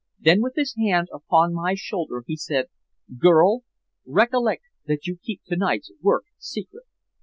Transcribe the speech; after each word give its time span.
Then, 0.19 0.41
with 0.41 0.53
his 0.55 0.73
hand 0.79 1.09
upon 1.13 1.53
my 1.53 1.75
shoulder, 1.75 2.23
he 2.25 2.35
said, 2.35 2.69
'Girl! 3.19 3.61
Recollect 4.03 4.63
that 4.87 5.05
you 5.05 5.15
keep 5.21 5.43
to 5.45 5.55
night's 5.55 5.91
work 6.01 6.23
secret. 6.39 6.85